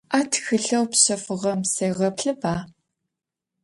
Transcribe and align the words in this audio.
А 0.17 0.19
тхылъэу 0.31 0.85
пщэфыгъэм 0.91 1.59
сегъэплъыба. 1.73 2.55